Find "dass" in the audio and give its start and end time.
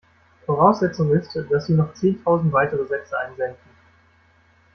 1.51-1.67